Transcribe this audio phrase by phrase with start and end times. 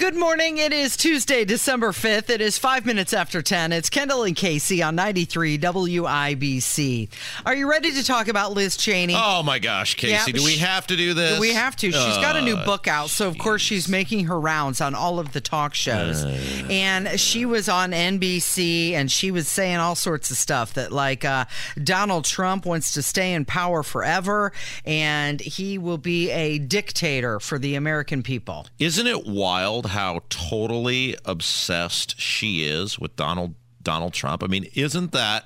[0.00, 0.56] Good morning.
[0.56, 2.30] It is Tuesday, December 5th.
[2.30, 3.70] It is five minutes after 10.
[3.70, 7.10] It's Kendall and Casey on 93 WIBC.
[7.44, 9.12] Are you ready to talk about Liz Cheney?
[9.14, 11.38] Oh my gosh, Casey, do we have to do this?
[11.38, 11.92] We have to.
[11.92, 14.94] She's got a new Uh, book out, so of course she's making her rounds on
[14.94, 16.24] all of the talk shows.
[16.70, 21.26] and she was on NBC, and she was saying all sorts of stuff that, like,
[21.26, 21.44] uh,
[21.84, 24.50] Donald Trump wants to stay in power forever,
[24.86, 28.66] and he will be a dictator for the American people.
[28.78, 34.42] Isn't it wild how totally obsessed she is with Donald Donald Trump?
[34.42, 35.44] I mean, isn't that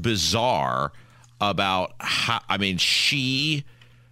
[0.00, 0.92] bizarre
[1.40, 3.64] about how I mean, she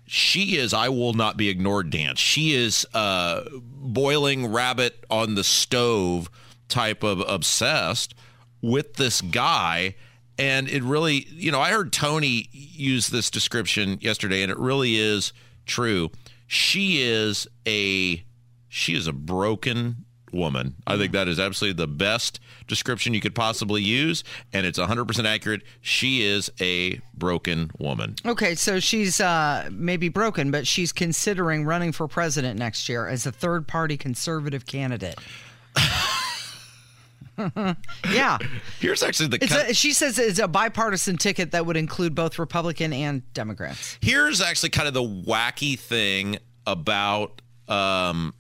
[0.07, 2.19] she is I will not be ignored dance.
[2.19, 6.30] She is uh boiling rabbit on the stove
[6.69, 8.15] type of obsessed
[8.61, 9.95] with this guy
[10.38, 14.97] and it really, you know, I heard Tony use this description yesterday and it really
[14.97, 15.33] is
[15.65, 16.11] true.
[16.47, 18.23] She is a
[18.69, 20.74] she is a broken woman.
[20.87, 25.24] I think that is absolutely the best description you could possibly use, and it's 100%
[25.24, 25.63] accurate.
[25.80, 28.16] She is a broken woman.
[28.24, 33.26] Okay, so she's uh, maybe broken, but she's considering running for president next year as
[33.26, 35.19] a third party conservative candidate.
[38.10, 38.38] yeah.
[38.80, 42.38] Here's actually the cut- a, she says it's a bipartisan ticket that would include both
[42.38, 43.98] Republican and Democrats.
[44.01, 48.32] here's actually kind of the wacky thing about um,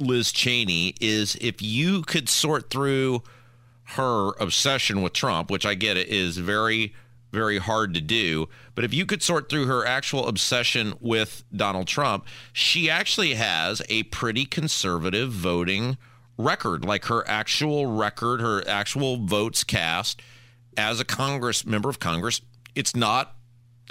[0.00, 3.22] Liz Cheney is if you could sort through
[3.94, 6.94] her obsession with Trump, which I get it is very
[7.32, 11.86] very hard to do, but if you could sort through her actual obsession with Donald
[11.86, 15.96] Trump, she actually has a pretty conservative voting
[16.36, 20.20] record, like her actual record, her actual votes cast
[20.76, 22.40] as a Congress member of Congress.
[22.74, 23.36] It's not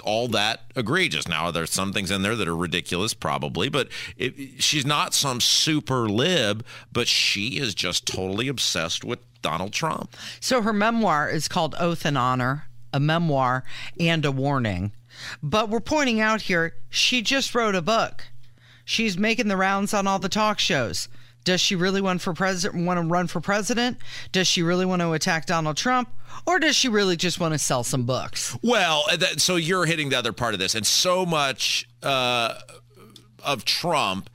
[0.00, 1.28] all that egregious.
[1.28, 5.40] Now, there's some things in there that are ridiculous, probably, but it, she's not some
[5.40, 10.16] super lib, but she is just totally obsessed with Donald Trump.
[10.40, 13.64] So her memoir is called Oath and Honor, a memoir
[13.98, 14.92] and a warning.
[15.42, 18.24] But we're pointing out here, she just wrote a book.
[18.84, 21.08] She's making the rounds on all the talk shows.
[21.44, 23.98] Does she really want for president want to run for president?
[24.32, 26.08] Does she really want to attack Donald Trump?
[26.46, 28.56] Or does she really just want to sell some books?
[28.62, 32.54] Well, that, so you're hitting the other part of this, and so much uh,
[33.44, 34.30] of Trump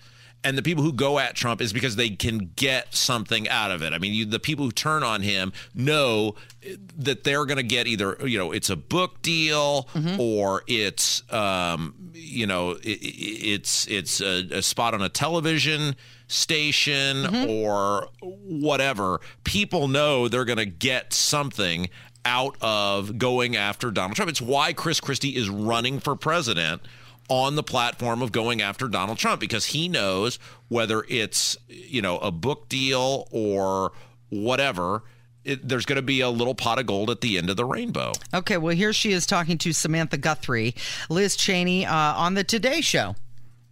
[0.45, 3.81] and the people who go at Trump is because they can get something out of
[3.81, 3.93] it.
[3.93, 7.63] I mean, you, the people who turn on him know eh, that they're going to
[7.63, 10.19] get either you know it's a book deal mm-hmm.
[10.19, 15.95] or it's um, you know it, it's it's a, a spot on a television
[16.27, 17.49] station mm-hmm.
[17.49, 19.19] or whatever.
[19.43, 21.89] People know they're going to get something
[22.23, 24.29] out of going after Donald Trump.
[24.29, 26.83] It's why Chris Christie is running for president
[27.29, 30.37] on the platform of going after Donald Trump because he knows
[30.67, 33.91] whether it's you know a book deal or
[34.29, 35.03] whatever
[35.45, 37.65] it, there's going to be a little pot of gold at the end of the
[37.65, 38.11] rainbow.
[38.33, 40.75] Okay, well, here she is talking to Savannah Guthrie,
[41.09, 43.15] Liz Cheney uh, on the Today Show.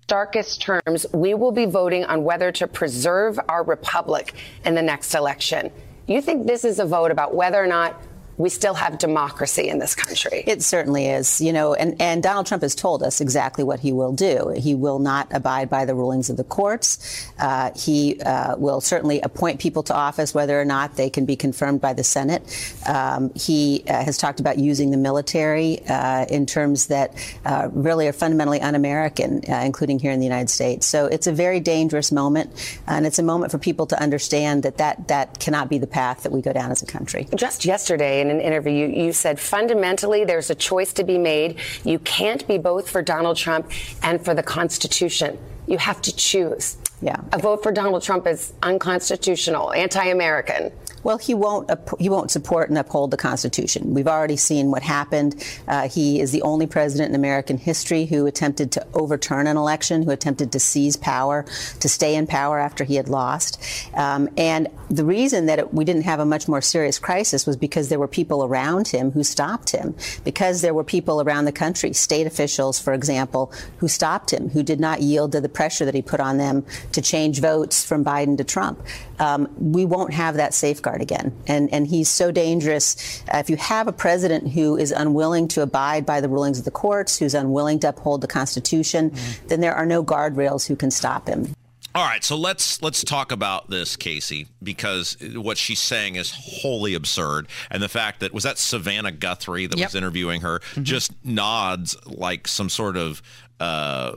[0.07, 4.33] darkest terms, we will be voting on whether to preserve our republic
[4.65, 5.71] in the next election.
[6.07, 7.99] You think this is a vote about whether or not
[8.37, 10.43] we still have democracy in this country?
[10.45, 13.91] It certainly is, you know, and, and Donald Trump has told us exactly what he
[13.91, 14.53] will do.
[14.57, 17.29] He will not abide by the rulings of the courts.
[17.39, 21.35] Uh, he uh, will certainly appoint people to office, whether or not they can be
[21.35, 22.43] confirmed by the Senate.
[22.87, 27.13] Um, he uh, has talked about using the military uh, in terms that
[27.45, 30.87] uh, really are fundamentally un-American, uh, including here in the United States.
[30.87, 32.49] So it's a very dangerous moment,
[32.87, 36.23] and it's a moment for people to understand that that, that cannot be the path
[36.23, 37.27] that we go down as a country.
[37.35, 41.59] Just yesterday in an interview, you said fundamentally there's a choice to be made.
[41.83, 45.37] You can't be both for Donald Trump and for the Constitution.
[45.67, 46.77] You have to choose.
[47.01, 47.17] Yeah.
[47.33, 50.71] A vote for Donald Trump is unconstitutional, anti American.
[51.03, 51.69] Well, he won't.
[51.99, 53.93] He won't support and uphold the Constitution.
[53.93, 55.43] We've already seen what happened.
[55.67, 60.03] Uh, he is the only president in American history who attempted to overturn an election,
[60.03, 61.45] who attempted to seize power,
[61.79, 63.61] to stay in power after he had lost.
[63.93, 67.57] Um, and the reason that it, we didn't have a much more serious crisis was
[67.57, 69.95] because there were people around him who stopped him.
[70.23, 74.63] Because there were people around the country, state officials, for example, who stopped him, who
[74.63, 78.05] did not yield to the pressure that he put on them to change votes from
[78.05, 78.81] Biden to Trump.
[79.19, 81.35] Um, we won't have that safeguard again.
[81.47, 83.23] And, and he's so dangerous.
[83.33, 86.65] Uh, if you have a president who is unwilling to abide by the rulings of
[86.65, 89.13] the courts, who's unwilling to uphold the Constitution,
[89.47, 91.53] then there are no guardrails who can stop him.
[91.95, 96.95] All right, so let's let's talk about this, Casey, because what she's saying is wholly
[96.95, 99.89] absurd, and the fact that was that Savannah Guthrie that Yep.
[99.89, 103.21] was interviewing her just nods like some sort of
[103.59, 104.13] uh,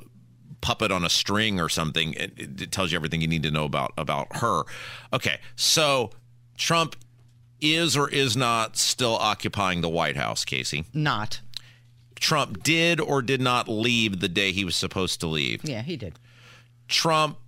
[0.63, 2.15] puppet on a string or something.
[2.15, 4.63] It, it tells you everything you need to know about about her.
[5.13, 6.13] Okay, so
[6.57, 6.97] Trump
[7.61, 10.85] is or is not still occupying the White House, Casey.
[10.93, 11.41] Not.
[12.17, 15.65] Trump did or did not leave the day he was supposed to leave.
[15.65, 16.19] Yeah, he did.
[16.89, 17.39] Trump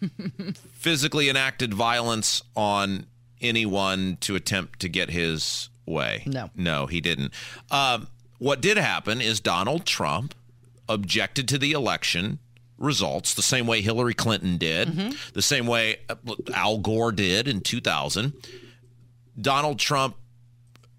[0.72, 3.06] physically enacted violence on
[3.40, 6.22] anyone to attempt to get his way.
[6.26, 6.50] No.
[6.54, 7.32] No, he didn't.
[7.70, 10.34] Um, what did happen is Donald Trump
[10.88, 12.38] objected to the election
[12.78, 14.88] results the same way Hillary Clinton did,
[15.32, 16.14] the same way uh,
[16.54, 18.32] Al Gore did in 2000.
[19.40, 20.16] Donald Trump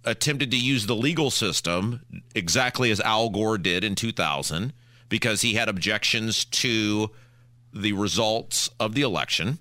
[0.06, 2.02] attempted to use the legal system
[2.36, 4.74] exactly as Al Gore did in 2000
[5.10, 7.12] because he had objections to
[7.74, 9.60] the results of the election.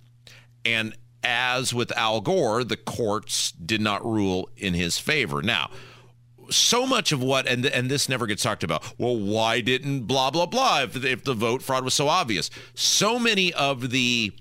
[0.64, 5.42] And as with Al Gore, the courts did not rule in his favor.
[5.42, 5.70] Now,
[6.50, 8.98] so much of what and and this never gets talked about.
[8.98, 12.50] Well, why didn't blah blah blah if if the vote fraud was so obvious?
[12.74, 14.32] So many of the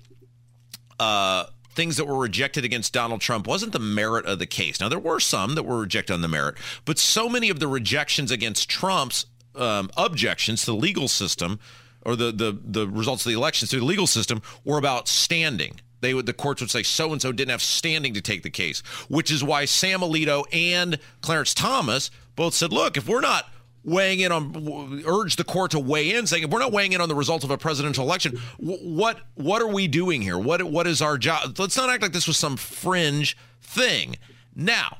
[0.98, 4.80] uh, things that were rejected against Donald Trump wasn't the merit of the case.
[4.80, 7.68] Now there were some that were rejected on the merit, but so many of the
[7.68, 11.58] rejections against Trump's um, objections to the legal system
[12.02, 15.80] or the the the results of the elections through the legal system were about standing.
[16.00, 18.50] They would the courts would say so and so didn't have standing to take the
[18.50, 23.46] case, which is why Sam Alito and Clarence Thomas both said, "Look, if we're not
[23.84, 27.00] weighing in on urge the court to weigh in, saying if we're not weighing in
[27.00, 30.38] on the result of a presidential election, what what are we doing here?
[30.38, 31.58] What what is our job?
[31.58, 34.16] Let's not act like this was some fringe thing."
[34.54, 34.98] Now,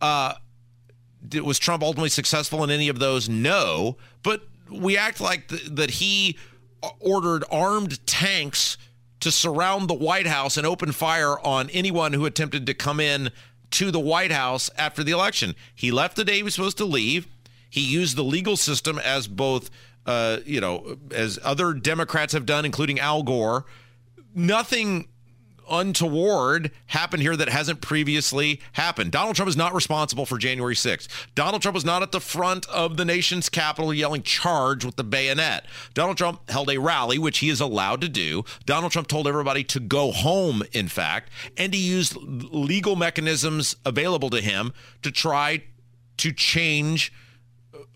[0.00, 0.34] uh,
[1.42, 3.28] was Trump ultimately successful in any of those?
[3.28, 6.36] No, but we act like th- that he
[7.00, 8.76] ordered armed tanks
[9.22, 13.30] to surround the White House and open fire on anyone who attempted to come in
[13.70, 15.54] to the White House after the election.
[15.74, 17.28] He left the day he was supposed to leave.
[17.70, 19.70] He used the legal system as both,
[20.06, 23.64] uh, you know, as other Democrats have done, including Al Gore.
[24.34, 25.08] Nothing
[25.72, 29.10] untoward happened here that hasn't previously happened.
[29.10, 31.08] Donald Trump is not responsible for January 6th.
[31.34, 35.04] Donald Trump was not at the front of the nation's Capitol yelling charge with the
[35.04, 35.64] bayonet.
[35.94, 38.44] Donald Trump held a rally, which he is allowed to do.
[38.66, 44.30] Donald Trump told everybody to go home, in fact, and he used legal mechanisms available
[44.30, 45.62] to him to try
[46.18, 47.12] to change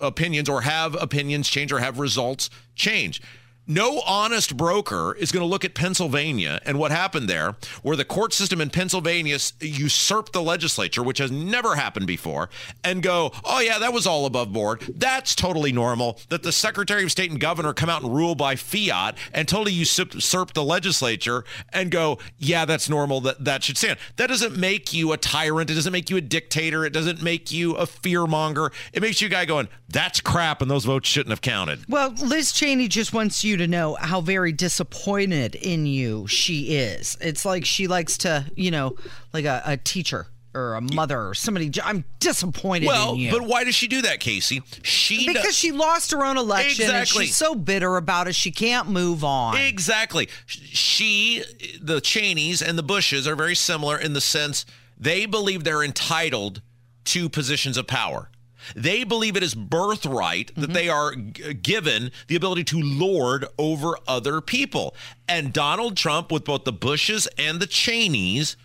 [0.01, 3.21] opinions or have opinions change or have results change.
[3.67, 8.05] No honest broker is going to look at Pennsylvania and what happened there, where the
[8.05, 12.49] court system in Pennsylvania usurped the legislature, which has never happened before,
[12.85, 14.83] and go, oh, yeah, that was all above board.
[14.95, 18.55] That's totally normal that the Secretary of State and governor come out and rule by
[18.55, 23.21] fiat and totally usurp the legislature and go, yeah, that's normal.
[23.21, 23.99] That, that should stand.
[24.17, 25.71] That doesn't make you a tyrant.
[25.71, 26.85] It doesn't make you a dictator.
[26.85, 28.73] It doesn't make you a fearmonger.
[28.93, 31.81] It makes you a guy going, that's crap, and those votes shouldn't have counted.
[31.89, 37.17] Well, Liz Cheney just wants you to know how very disappointed in you she is.
[37.21, 38.97] It's like she likes to, you know,
[39.33, 41.71] like a, a teacher or a mother or somebody.
[41.85, 43.31] I'm disappointed well, in you.
[43.31, 44.63] but why does she do that, Casey?
[44.83, 47.23] She because does- she lost her own election Exactly.
[47.23, 49.57] and she's so bitter about it she can't move on.
[49.59, 50.29] Exactly.
[50.47, 51.45] She,
[51.81, 54.65] the Cheneys and the Bushes are very similar in the sense
[54.99, 56.63] they believe they're entitled
[57.05, 58.31] to positions of power.
[58.75, 63.97] They believe it is birthright that they are g- given the ability to lord over
[64.09, 64.95] other people.
[65.29, 68.57] And Donald Trump, with both the Bushes and the Cheneys,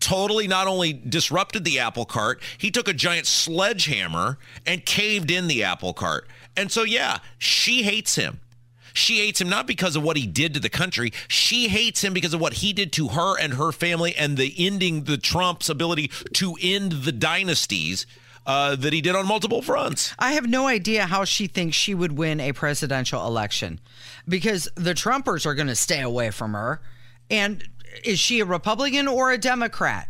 [0.00, 5.48] totally not only disrupted the apple cart, he took a giant sledgehammer and caved in
[5.48, 6.28] the apple cart.
[6.56, 8.40] And so, yeah, she hates him.
[8.94, 11.12] She hates him not because of what he did to the country.
[11.28, 14.52] She hates him because of what he did to her and her family and the
[14.58, 18.06] ending the Trump's ability to end the dynasties
[18.48, 20.14] uh, that he did on multiple fronts.
[20.18, 23.78] I have no idea how she thinks she would win a presidential election
[24.26, 26.80] because the Trumpers are going to stay away from her.
[27.30, 27.62] And
[28.02, 30.08] is she a Republican or a Democrat?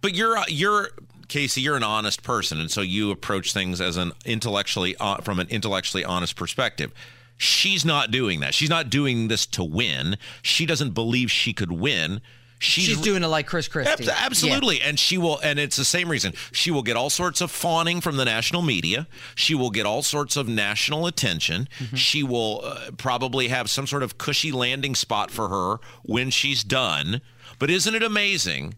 [0.00, 0.88] But you're you're
[1.28, 5.38] Casey, you're an honest person, and so you approach things as an intellectually uh, from
[5.38, 6.94] an intellectually honest perspective.
[7.36, 8.54] She's not doing that.
[8.54, 10.16] She's not doing this to win.
[10.40, 12.22] She doesn't believe she could win.
[12.60, 14.08] She's, She's doing it like Chris Christie.
[14.08, 14.80] Ab- Absolutely.
[14.80, 16.32] And she will, and it's the same reason.
[16.52, 19.06] She will get all sorts of fawning from the national media.
[19.36, 21.68] She will get all sorts of national attention.
[21.94, 26.64] She will uh, probably have some sort of cushy landing spot for her when she's
[26.64, 27.20] done.
[27.60, 28.74] But isn't it amazing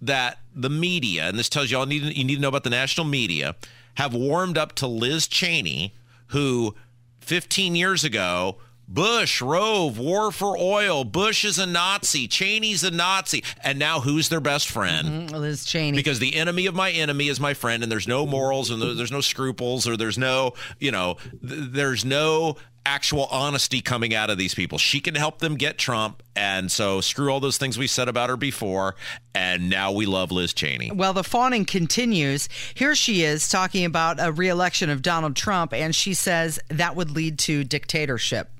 [0.00, 2.70] that the media, and this tells you all need, you need to know about the
[2.70, 3.56] national media,
[3.94, 5.94] have warmed up to Liz Cheney,
[6.28, 6.74] who
[7.20, 11.04] 15 years ago Bush, Rove, war for oil.
[11.04, 12.28] Bush is a Nazi.
[12.28, 13.42] Cheney's a Nazi.
[13.62, 15.30] And now who's their best friend?
[15.30, 15.96] Mm, Liz Cheney.
[15.96, 19.12] Because the enemy of my enemy is my friend, and there's no morals, and there's
[19.12, 24.36] no scruples, or there's no, you know, th- there's no actual honesty coming out of
[24.36, 24.76] these people.
[24.76, 26.22] She can help them get Trump.
[26.36, 28.94] And so screw all those things we said about her before.
[29.34, 30.90] And now we love Liz Cheney.
[30.92, 32.48] Well, the fawning continues.
[32.74, 37.10] Here she is talking about a reelection of Donald Trump, and she says that would
[37.10, 38.50] lead to dictatorship.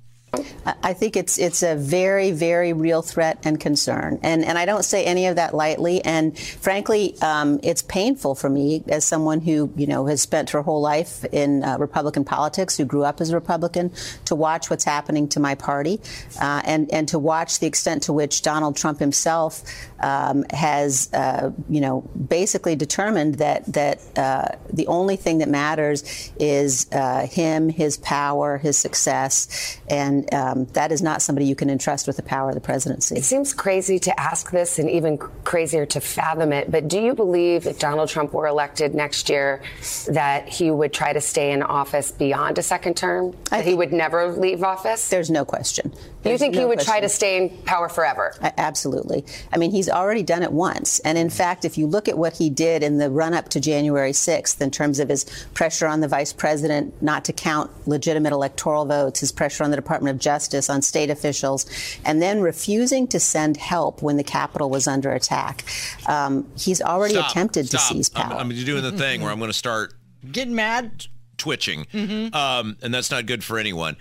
[0.82, 4.84] I think it's it's a very very real threat and concern, and and I don't
[4.84, 6.04] say any of that lightly.
[6.04, 10.62] And frankly, um, it's painful for me as someone who you know has spent her
[10.62, 13.92] whole life in uh, Republican politics, who grew up as a Republican,
[14.26, 16.00] to watch what's happening to my party,
[16.40, 19.62] uh, and and to watch the extent to which Donald Trump himself
[20.00, 26.32] um, has uh, you know basically determined that that uh, the only thing that matters
[26.38, 31.68] is uh, him, his power, his success, and um, that is not somebody you can
[31.70, 33.16] entrust with the power of the presidency.
[33.16, 37.14] It seems crazy to ask this and even crazier to fathom it, but do you
[37.14, 39.62] believe if Donald Trump were elected next year
[40.08, 43.36] that he would try to stay in office beyond a second term?
[43.50, 45.08] That he would never leave office?
[45.08, 45.90] There's no question.
[45.90, 48.34] Do you There's think he no would try to stay in power forever?
[48.40, 49.24] A- Absolutely.
[49.52, 50.98] I mean, he's already done it once.
[51.00, 53.60] And in fact, if you look at what he did in the run up to
[53.60, 58.32] January 6th in terms of his pressure on the vice president not to count legitimate
[58.32, 61.66] electoral votes, his pressure on the Department of Justice, on state officials,
[62.04, 65.64] and then refusing to send help when the Capitol was under attack,
[66.06, 67.80] um, he's already Stop, attempted stop.
[67.80, 68.22] to seize power.
[68.22, 68.40] I'm- power.
[68.40, 69.94] I'm, doing the thing where I'm going to start
[70.30, 71.06] Getting mad?
[71.36, 71.86] twitching,
[72.32, 73.96] um, and that's not good for anyone.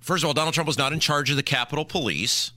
[0.00, 2.52] First of all, Donald Trump was not in charge of the Capitol Police.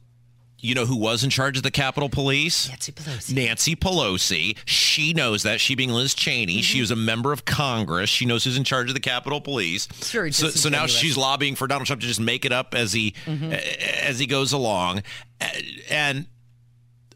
[0.66, 2.68] You know who was in charge of the Capitol Police?
[2.70, 3.34] Nancy Pelosi.
[3.36, 4.58] Nancy Pelosi.
[4.66, 5.62] She knows that.
[5.62, 6.62] She being Liz Cheney.
[6.62, 6.82] She mm-hmm.
[6.82, 8.10] was a member of Congress.
[8.10, 9.86] She knows who's in charge of the Capitol Police.
[9.86, 12.94] very so, so now she's lobbying for Donald Trump to just make it up as
[12.94, 13.52] he mm-hmm.
[14.02, 15.04] as he goes along.
[15.90, 16.26] And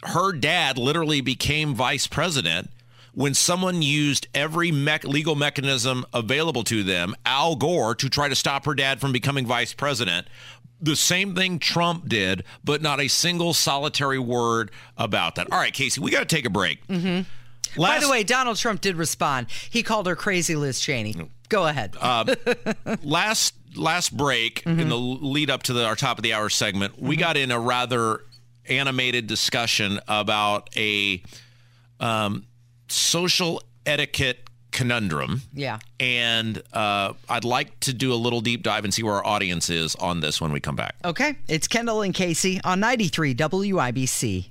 [0.04, 2.70] her dad literally became vice president
[3.14, 8.36] when someone used every mech legal mechanism available to them, Al Gore, to try to
[8.36, 10.28] stop her dad from becoming vice president.
[10.82, 15.52] The same thing Trump did, but not a single solitary word about that.
[15.52, 16.86] All right, Casey, we got to take a break.
[16.88, 17.82] Mm-hmm.
[17.82, 19.48] By the way, Donald Trump did respond.
[19.70, 21.16] He called her crazy Liz Cheney.
[21.50, 21.96] Go ahead.
[23.04, 27.00] last last break in the lead up to the, our top of the hour segment,
[27.00, 28.22] we got in a rather
[28.68, 31.22] animated discussion about a
[32.00, 32.46] um,
[32.88, 35.42] social etiquette conundrum.
[35.54, 35.80] Yeah.
[36.00, 39.70] And uh, I'd like to do a little deep dive and see where our audience
[39.70, 40.96] is on this when we come back.
[41.04, 41.38] okay.
[41.48, 44.50] It's Kendall and Casey on 93 WIBC.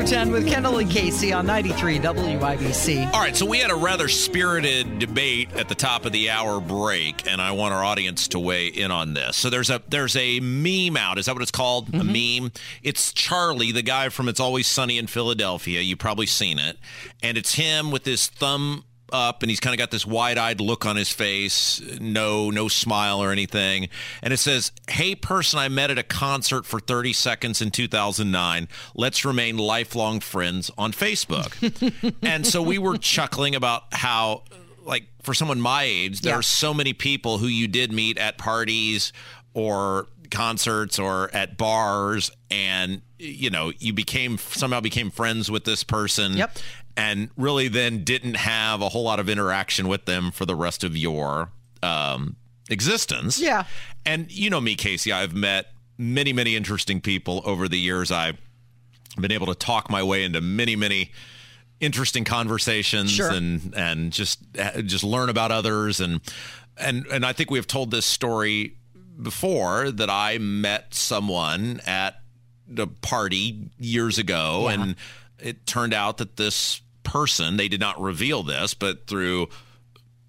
[0.00, 3.12] After 10 with Kendall and Casey on 93 WIBC.
[3.12, 6.60] All right, so we had a rather spirited debate at the top of the hour
[6.60, 9.36] break, and I want our audience to weigh in on this.
[9.36, 11.18] So there's a there's a meme out.
[11.18, 11.88] Is that what it's called?
[11.88, 12.44] A mm-hmm.
[12.44, 12.52] meme.
[12.82, 15.80] It's Charlie, the guy from It's Always Sunny in Philadelphia.
[15.80, 16.78] You've probably seen it,
[17.22, 20.86] and it's him with his thumb up and he's kind of got this wide-eyed look
[20.86, 23.88] on his face no no smile or anything
[24.22, 28.68] and it says hey person i met at a concert for 30 seconds in 2009
[28.94, 31.54] let's remain lifelong friends on facebook
[32.22, 34.42] and so we were chuckling about how
[34.84, 36.38] like for someone my age there Yeah.
[36.38, 39.12] are so many people who you did meet at parties
[39.54, 45.82] or concerts or at bars and you know you became somehow became friends with this
[45.84, 46.56] person Yep.
[46.96, 50.84] And really then didn't have a whole lot of interaction with them for the rest
[50.84, 51.50] of your
[51.82, 52.36] um,
[52.68, 53.40] existence.
[53.40, 53.64] Yeah.
[54.04, 58.10] And you know me, Casey, I've met many, many interesting people over the years.
[58.10, 58.38] I've
[59.18, 61.10] been able to talk my way into many, many
[61.80, 63.30] interesting conversations Sure.
[63.30, 64.38] and and just
[64.84, 66.20] just learn about others and
[66.76, 68.76] and and I think we have told this story
[69.20, 72.20] before that I met someone at
[72.68, 74.94] the party years ago and
[75.42, 79.48] it turned out that this person they did not reveal this but through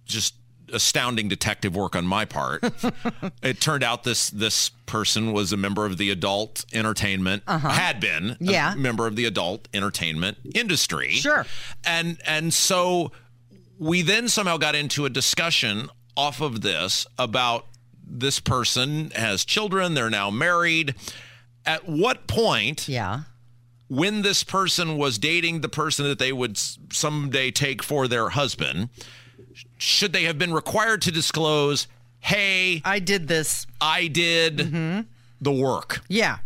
[0.05, 0.35] just
[0.73, 2.63] astounding detective work on my part
[3.43, 7.69] it turned out this this person was a member of the adult entertainment uh-huh.
[7.69, 8.73] had been Yeah.
[8.73, 11.45] a member of the adult entertainment industry Sure.
[11.85, 13.11] and and so
[13.77, 17.67] we then somehow got into a discussion off of this about
[18.05, 20.95] this person has children they're now married
[21.65, 23.21] at what point Yeah.
[23.91, 28.87] When this person was dating the person that they would someday take for their husband
[29.77, 31.87] should they have been required to disclose
[32.19, 33.67] hey I did this.
[33.81, 35.01] i did mm-hmm.
[35.41, 36.37] the work Yeah.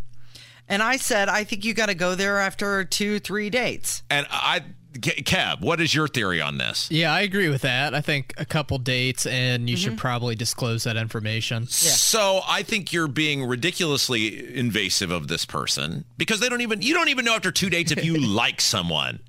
[0.67, 4.01] And I said, I think you got to go there after two, three dates.
[4.09, 4.63] And I,
[4.95, 6.89] Kev, what is your theory on this?
[6.89, 7.93] Yeah, I agree with that.
[7.93, 9.99] I think a couple dates and you should mm-hmm.
[9.99, 11.67] probably disclose that information.
[11.67, 16.93] So I think you're being ridiculously invasive of this person because they don't even you
[16.93, 19.19] don't even know after two dates if you like someone.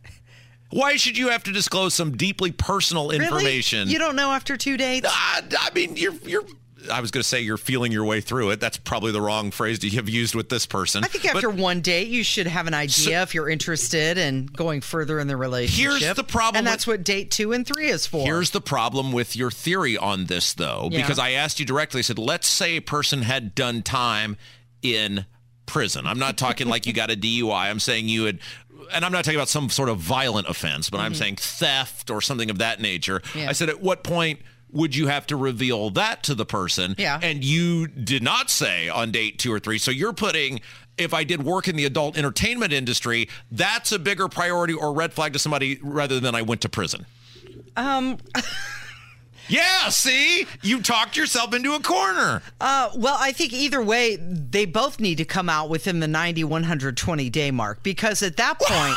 [0.70, 3.80] Why should you have to disclose some deeply personal information?
[3.80, 3.92] Really?
[3.92, 5.06] You don't know after two dates?
[5.08, 6.44] I, I mean, you're you're.
[6.92, 8.61] I was going to say you're feeling your way through it.
[8.61, 11.02] That's probably the wrong phrase to have used with this person.
[11.04, 14.47] I think But after one date, you should have an idea if you're interested in
[14.47, 16.00] going further in the relationship.
[16.02, 18.25] Here's the problem and with- that's what date two and three is for.
[18.25, 21.00] Here's the problem with your theory on this, though, Yeah.
[21.00, 22.00] because I asked you directly.
[22.00, 24.37] I said, let's say a person had done time
[24.83, 25.25] in
[25.64, 26.06] prison.
[26.06, 27.71] I'm not talking like you got a DUI.
[27.71, 28.38] I'm saying you had,
[28.92, 32.21] and I'm not talking about some sort of violent offense, but I'm saying theft or
[32.21, 33.21] something of that nature.
[33.21, 33.38] Mm-hmm.
[33.38, 33.49] Yeah.
[33.49, 36.94] I said, at what point would you have to reveal that to the person?
[36.99, 37.18] Yeah.
[37.23, 39.78] And you did not say on date two or three.
[39.78, 40.61] So you're putting.
[40.99, 45.12] If I did work in the adult entertainment industry, that's a bigger priority or red
[45.12, 47.04] flag to somebody rather than I went to prison.
[47.76, 48.16] um,
[49.48, 50.46] Yeah, see?
[50.62, 52.42] You talked yourself into a corner.
[52.60, 56.44] uh, well, I think either way, they both need to come out within the 90,
[56.44, 58.94] 120 day mark because at that point,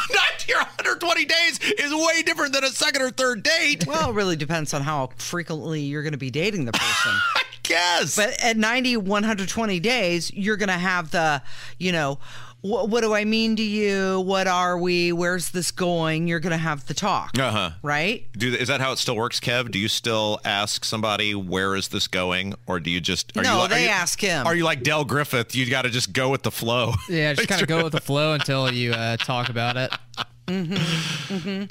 [0.48, 3.86] 90 or 120 days is way different than a second or third date.
[3.86, 7.12] well, it really depends on how frequently you're going to be dating the person.
[7.36, 8.16] I guess.
[8.16, 11.42] But at 90, 120 days, you're going to have the,
[11.78, 12.18] you know,
[12.62, 14.20] wh- what do I mean to you?
[14.22, 15.12] What are we?
[15.12, 16.28] Where's this going?
[16.28, 17.38] You're going to have the talk.
[17.38, 17.72] Uh-huh.
[17.84, 18.28] Right?
[18.34, 19.72] Do, is that how it still works, Kev?
[19.72, 23.36] Do you still ask somebody where is this going, or do you just?
[23.38, 24.46] Are No, you, like- they are you- ask him.
[24.48, 25.56] Are you like Del Griffith?
[25.56, 26.94] You got to just go with the flow.
[27.10, 29.92] Yeah, just kind of go with the flow until you uh, talk about it.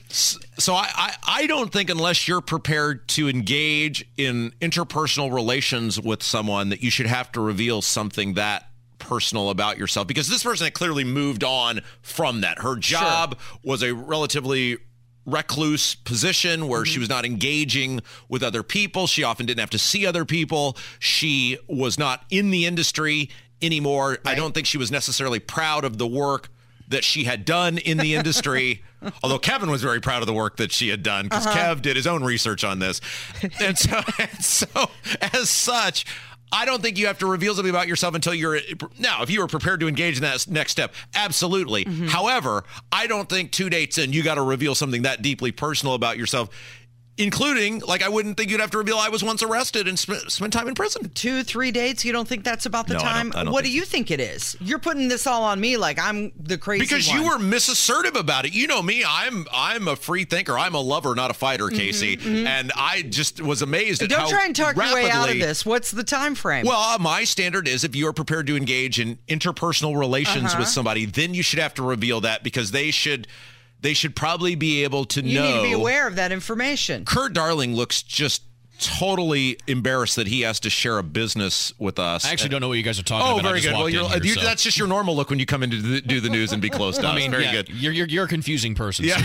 [0.08, 6.22] So I, I, I don't think unless you're prepared to engage in interpersonal relations with
[6.22, 8.68] someone that you should have to reveal something that
[9.08, 12.58] personal about yourself because this person had clearly moved on from that.
[12.60, 14.78] Her job was a relatively
[15.24, 17.00] recluse position where she mm-hmm.
[17.00, 19.06] was not engaging with other people.
[19.06, 20.76] She often didn't have to see other people.
[20.98, 24.18] She was not in the industry anymore.
[24.24, 26.48] I don't think she was necessarily proud of the work
[26.88, 28.82] that she had done in the industry.
[29.22, 31.74] Although Kevin was very proud of the work that she had done because uh-huh.
[31.74, 33.00] Kev did his own research on this.
[33.60, 34.90] And so, and so,
[35.32, 36.06] as such,
[36.52, 38.58] I don't think you have to reveal something about yourself until you're
[38.98, 39.22] now.
[39.22, 41.84] If you were prepared to engage in that next step, absolutely.
[41.84, 42.06] Mm-hmm.
[42.06, 45.94] However, I don't think two dates in you got to reveal something that deeply personal
[45.94, 46.48] about yourself,
[47.18, 50.30] including like I wouldn't think you'd have to reveal I was once arrested and spent,
[50.32, 51.10] spent time in prison.
[51.14, 52.04] Two, three dates.
[52.04, 53.32] You don't think that's about the No, I don't- time?
[53.34, 54.56] I don't what do you think it is?
[54.60, 57.18] You're putting this all on me like I'm the crazy because one.
[57.20, 58.54] you were misassertive about it.
[58.54, 59.04] You know me.
[59.06, 60.56] I'm I'm a free thinker.
[60.58, 62.18] I'm a lover, not a fighter, Casey.
[62.24, 65.24] And I just was amazed at Don't how try and talk your way out of
[65.26, 65.66] rapidly- this.
[65.66, 66.64] What's the time frame?
[66.66, 70.60] Well, uh, my standard is if you are prepared to engage in interpersonal relations Uh-huh.
[70.60, 73.26] with somebody, then you should have to reveal that because they should
[73.80, 75.46] they should probably be able to you know.
[75.46, 77.04] You need to be aware of that information.
[77.04, 78.42] Kurt Darling looks just
[78.78, 82.24] totally embarrassed that he has to share a business with us.
[82.24, 83.46] I actually don't know what you guys are talking Oh, about.
[83.46, 83.72] I very good.
[83.74, 85.80] Well, you're, here, you- so- that's just your normal look when you come in to
[85.82, 87.12] do- do the news and be close to us.
[87.12, 87.68] I mean, very yeah, good.
[87.70, 89.04] You're, you're you're a confusing person.
[89.04, 89.16] Yeah.
[89.18, 89.24] So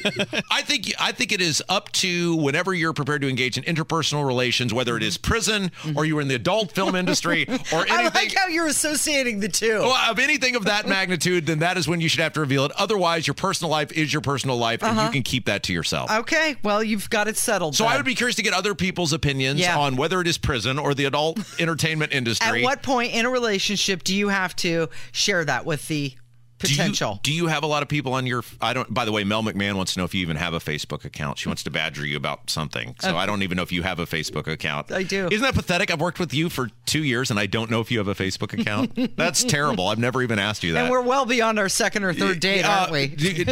[0.00, 0.40] yeah.
[0.50, 4.26] I think I think it is up to whenever you're prepared to engage in interpersonal
[4.26, 7.92] relations, whether it is prison or you're in the adult film industry or Mm-hmm.
[7.92, 9.78] I anything like how you're associating the two.
[9.80, 12.64] well, of anything of that magnitude, then that is when you should have to reveal
[12.64, 12.72] it.
[12.76, 16.10] Otherwise, your personal life is your personal life, and you can keep that to yourself.
[16.10, 17.74] Okay, well, you've got it settled.
[17.76, 17.92] so then.
[17.92, 19.78] I would be curious to get other people's opinions Yeah.
[19.78, 22.60] on whether it is prison or the adult entertainment industry.
[22.60, 26.14] At what point in a relationship do you have to share that with the
[26.58, 27.20] Do you- potential?
[27.22, 28.42] Do you, have a lot of people on your?
[28.60, 28.92] I don't.
[28.92, 31.38] By the way, Mel McMahon wants to know if you even have a Facebook account.
[31.38, 32.96] She wants to badger you about something.
[33.00, 34.90] So I don't even know if you have a Facebook account.
[34.90, 35.26] I do.
[35.30, 35.90] Isn't that pathetic?
[35.90, 38.14] I've worked with you for two years and I don't know if you have a
[38.14, 38.98] Facebook account.
[39.16, 39.88] That's terrible.
[39.88, 40.82] I've never even asked you that.
[40.84, 43.06] and we're well beyond our second or third date, Uh, aren't we?
[43.08, 43.44] do,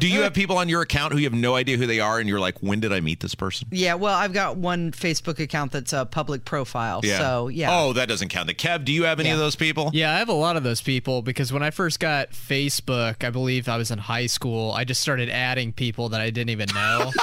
[0.00, 2.18] do you have people on your account who you have no idea who they are,
[2.18, 3.68] and you're like, when did I meet this person?
[3.70, 7.02] Yeah, well, I've got one Facebook account that's a public profile.
[7.02, 7.68] So, yeah.
[7.70, 8.46] Oh, that doesn't count.
[8.48, 9.34] The Kev, do you have any Yeah.
[9.34, 9.90] of those people?
[9.94, 13.30] Yeah, I have a lot of those people because when I first got Facebook, I
[13.30, 14.72] believe I was in high school.
[14.72, 17.10] I just started adding people that I didn't even know.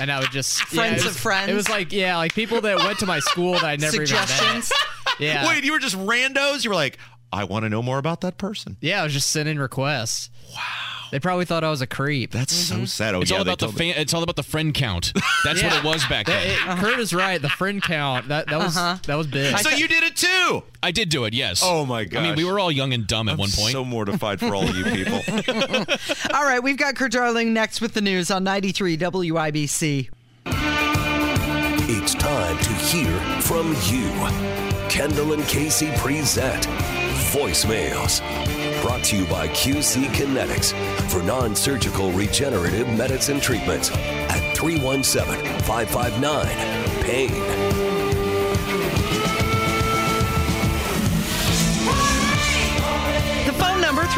[0.00, 1.50] And I would just yeah, Friends of friends?
[1.50, 4.40] It was like yeah, like people that went to my school that I never Suggestions?
[4.40, 4.70] even met.
[5.18, 6.62] Yeah, Wait, you were just randos?
[6.62, 6.98] You were like,
[7.32, 8.76] I want to know more about that person.
[8.80, 10.30] yeah, I was just sending requests.
[10.54, 12.30] Wow, they probably thought I was a creep.
[12.30, 12.84] That's so mm-hmm.
[12.84, 13.14] sad.
[13.14, 15.12] Oh, It's yeah, all they about the told fan, it's all about the friend count.
[15.44, 16.78] That's what it was back That- then.
[16.78, 17.40] it- Kurt is right.
[17.40, 18.98] The friend count that that was uh-huh.
[19.06, 19.56] that was big.
[19.58, 20.62] So you did it too.
[20.82, 21.34] I did do it.
[21.34, 21.62] Yes.
[21.64, 22.20] Oh, my god.
[22.20, 22.38] I mean, gosh.
[22.38, 23.72] we were all young and dumb at one point.
[23.72, 25.22] So mortified for all of you people.
[26.34, 30.08] All right, we've got Kurt Darling next with the news on 93 WIBC.
[31.90, 34.08] It's time to hear from you.
[34.88, 36.66] Kendall and Casey present
[37.32, 38.20] voicemails.
[38.82, 40.72] Brought to you by QC Kinetix
[41.10, 46.46] for non surgical regenerative medicine treatments at 317 559
[47.02, 47.97] PAIN.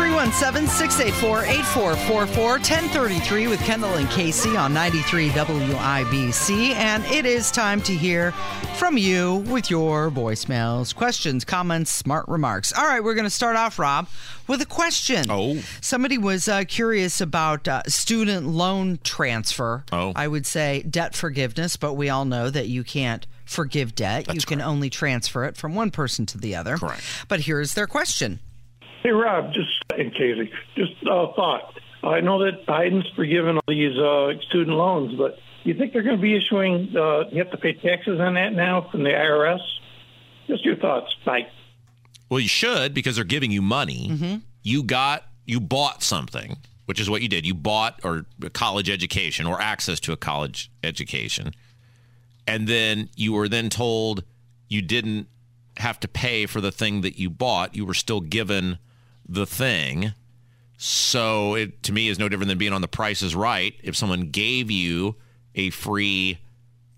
[0.00, 6.70] 317 684 8444 1033 with Kendall and Casey on 93 WIBC.
[6.70, 8.32] And it is time to hear
[8.78, 12.72] from you with your voicemails, questions, comments, smart remarks.
[12.72, 14.08] All right, we're going to start off, Rob,
[14.48, 15.26] with a question.
[15.28, 15.62] Oh.
[15.82, 19.84] Somebody was uh, curious about uh, student loan transfer.
[19.92, 20.14] Oh.
[20.16, 24.24] I would say debt forgiveness, but we all know that you can't forgive debt.
[24.24, 24.68] That's you can correct.
[24.70, 26.78] only transfer it from one person to the other.
[26.78, 27.02] Correct.
[27.28, 28.40] But here's their question
[29.02, 31.74] Hey, Rob, just in Casey, just a thought.
[32.02, 36.16] I know that Biden's forgiven all these uh, student loans, but you think they're going
[36.16, 39.60] to be issuing, uh, you have to pay taxes on that now from the IRS?
[40.46, 41.14] Just your thoughts.
[41.24, 41.46] Bye.
[42.28, 44.40] Well, you should because they're giving you money.
[44.62, 47.46] You got, you bought something, which is what you did.
[47.46, 51.54] You bought or a college education or access to a college education,
[52.46, 54.24] and then you were then told
[54.68, 55.26] you didn't
[55.78, 57.74] have to pay for the thing that you bought.
[57.74, 58.78] You were still given
[59.30, 60.12] the thing.
[60.76, 63.74] So it to me is no different than being on the Price is Right.
[63.82, 65.16] If someone gave you
[65.54, 66.38] a free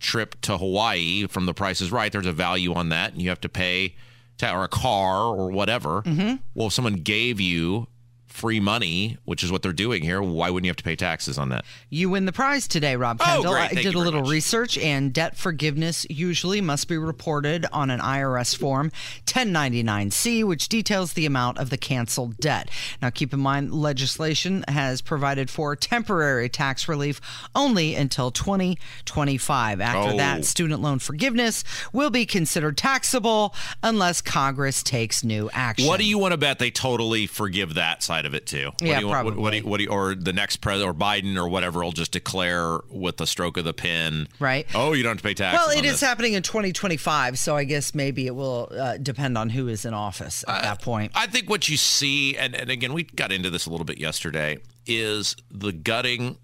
[0.01, 3.29] trip to Hawaii from the Price is Right, there's a value on that, and you
[3.29, 3.95] have to pay,
[4.43, 6.03] or a car or whatever.
[6.03, 6.37] Mm-hmm.
[6.55, 7.87] Well, if someone gave you
[8.33, 11.39] free money, which is what they're doing here, why wouldn't you have to pay taxes
[11.39, 11.65] on that?
[11.91, 13.53] You win the prize today, Rob Oh, Kendall.
[13.53, 13.79] great.
[13.79, 14.31] I did a little much.
[14.31, 18.91] research, and debt forgiveness usually must be reported on an IRS form
[19.27, 22.71] 1099C, which details the amount of the canceled debt.
[23.01, 27.21] Now, keep in mind, legislation has provided for temporary tax relief
[27.55, 29.81] only until 2025.
[29.81, 30.17] After Oh.
[30.17, 35.87] that, student loan forgiveness will be considered taxable unless Congress takes new action.
[35.87, 38.67] What do you want to bet they totally forgive that side of it too?
[38.67, 39.71] What Yeah, do you want, what, what do you, probably.
[39.71, 43.17] what do you, or the next president or Biden or whatever will just declare with
[43.17, 44.67] the stroke of the pen, Right.
[44.75, 45.67] Oh, you don't have to pay taxes.
[45.67, 46.01] Well, it is this.
[46.01, 49.95] happening in 2025, so I guess maybe it will uh, depend on who is in
[49.95, 51.13] office at that point.
[51.15, 53.99] I think what you see, and, and again, we got into this a little bit
[53.99, 56.39] yesterday, is the gutting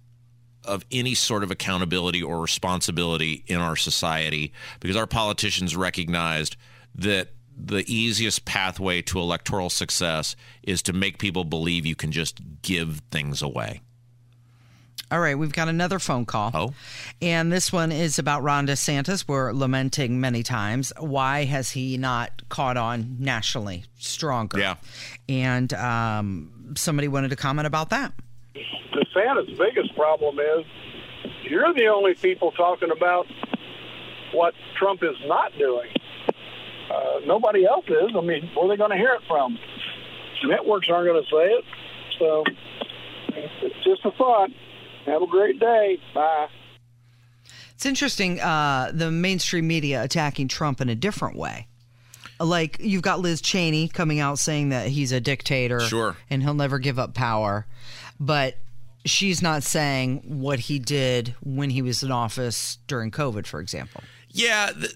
[0.65, 6.57] of any sort of accountability or responsibility in our society because our politicians recognized
[6.95, 12.41] that the easiest pathway to electoral success is to make people believe you can just
[12.63, 13.83] give things away.
[15.11, 16.51] All right, we've got another phone call.
[16.53, 16.75] Oh.
[17.23, 19.27] And this one is about Ron DeSantis.
[19.27, 20.93] We're lamenting many times.
[20.99, 24.59] Why has he not caught on nationally stronger?
[24.59, 24.75] Yeah.
[25.27, 28.13] And um, somebody wanted to comment about that.
[28.55, 30.67] DeSantis' biggest problem is
[31.45, 33.27] you're the only people talking about
[34.33, 35.89] what Trump is not doing.
[36.91, 38.11] Uh, nobody else is.
[38.17, 39.59] I mean, where are they going to hear it from?
[40.45, 41.65] Networks aren't going to say it.
[42.19, 42.45] So
[43.35, 44.51] it's just a thought.
[45.07, 45.99] Have a great day.
[46.15, 46.49] Bye.
[47.75, 51.69] It's interesting, uh, the mainstream media attacking Trump in a different way.
[52.41, 55.81] Like, you've got Liz Cheney coming out saying that he's a dictator.
[55.81, 56.17] Sure.
[56.31, 57.67] And he'll never give up power.
[58.21, 58.57] But
[59.05, 64.03] she's not saying what he did when he was in office during COVID, for example.
[64.31, 64.71] Yeah.
[64.73, 64.93] th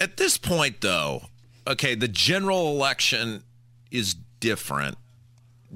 [0.00, 1.24] at this point, though,
[1.66, 3.44] okay, the general election
[3.90, 4.98] is different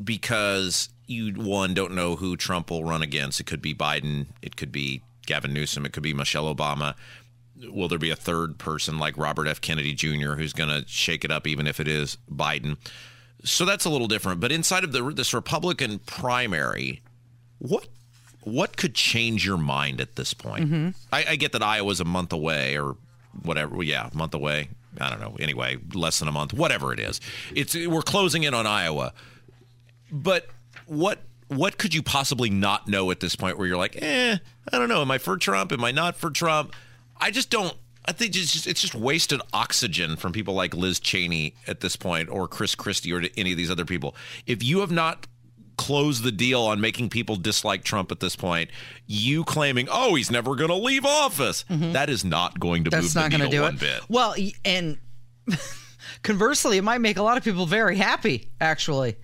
[0.02, 3.40] because you, one, don't know who Trump will run against.
[3.40, 6.94] It could be Biden, it could be Gavin Newsom, it could be Michelle Obama.
[7.70, 9.60] Will there be a third person like Robert F.
[9.60, 10.34] Kennedy Jr.
[10.34, 12.76] who's going to shake it up, even if it is Biden?
[13.44, 14.40] So that's a little different.
[14.40, 17.02] But inside of the, this Republican primary,
[17.58, 17.86] what
[18.42, 20.66] what could change your mind at this point?
[20.66, 20.88] Mm-hmm.
[21.12, 22.96] I, I get that Iowa's a month away or
[23.42, 23.82] whatever.
[23.82, 24.68] Yeah, month away.
[25.00, 25.36] I don't know.
[25.38, 27.20] Anyway, less than a month, whatever it is.
[27.54, 29.12] It's we're closing in on Iowa.
[30.10, 30.46] But
[30.86, 34.38] what what could you possibly not know at this point where you're like, eh,
[34.72, 35.02] I don't know.
[35.02, 35.72] Am I for Trump?
[35.72, 36.74] Am I not for Trump?
[37.18, 37.74] I just don't.
[38.08, 41.96] I think it's just, it's just wasted oxygen from people like Liz Cheney at this
[41.96, 44.14] point, or Chris Christie, or any of these other people.
[44.46, 45.26] If you have not
[45.76, 48.70] closed the deal on making people dislike Trump at this point,
[49.06, 53.00] you claiming, oh, he's never going to leave office, that is not going to Mm-hmm.
[53.02, 53.80] That's move not going to do one it.
[53.80, 54.00] bit.
[54.08, 54.34] Well,
[54.64, 54.98] and
[56.22, 59.16] conversely, it might make a lot of people very happy, actually.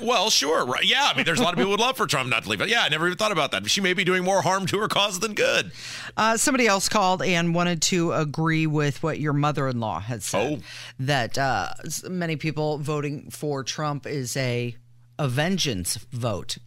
[0.00, 0.84] Well, sure, right?
[0.84, 2.48] Yeah, I mean, there's a lot of people who would love for Trump not to
[2.48, 2.58] leave.
[2.58, 3.68] But Yeah, I never even thought about that.
[3.70, 5.70] She may be doing more harm to her cause than good.
[6.16, 10.60] Uh, somebody else called and wanted to agree with what your mother-in-law had said.
[10.60, 10.64] Oh.
[10.98, 11.74] That uh,
[12.08, 14.74] many people voting for Trump is a
[15.18, 16.58] a vengeance vote.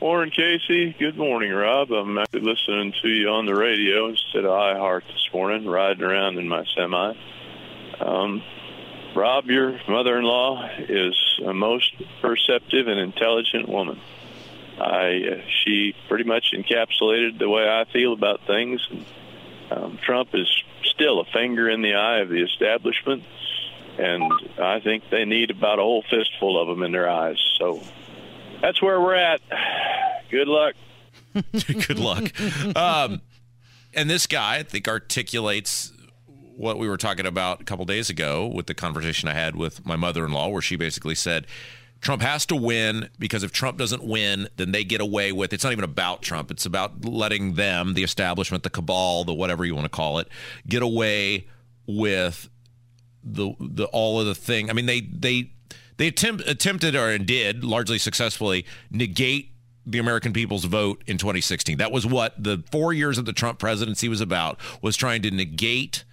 [0.00, 1.92] Warren Casey, good morning, Rob.
[1.92, 6.38] I'm actually listening to you on the radio instead of iHeart this morning, riding around
[6.38, 7.14] in my semi.
[8.00, 8.42] Um,
[9.14, 14.00] Rob, your mother-in-law is a most perceptive and intelligent woman.
[14.80, 18.80] I uh, she pretty much encapsulated the way I feel about things.
[19.70, 20.48] Um, Trump is
[20.82, 23.22] still a finger in the eye of the establishment,
[23.98, 27.38] and I think they need about a whole fistful of them in their eyes.
[27.58, 27.82] So
[28.60, 29.40] that's where we're at.
[30.30, 30.74] Good luck.
[31.66, 32.32] Good luck.
[32.76, 33.20] Um,
[33.94, 35.92] and this guy, I think, articulates
[36.56, 39.84] what we were talking about a couple days ago with the conversation I had with
[39.84, 41.46] my mother in law, where she basically said,
[42.00, 45.62] Trump has to win because if Trump doesn't win, then they get away with it's
[45.62, 46.50] not even about Trump.
[46.50, 50.28] It's about letting them, the establishment, the cabal, the whatever you want to call it,
[50.66, 51.46] get away
[51.86, 52.48] with
[53.24, 54.70] the the all of the thing.
[54.70, 55.50] I mean, they they
[55.96, 59.50] they attempt, attempted or and did largely successfully negate
[59.84, 61.78] the American people's vote in 2016.
[61.78, 65.30] That was what the 4 years of the Trump presidency was about was trying to
[65.30, 66.04] negate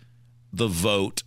[0.51, 1.23] the vote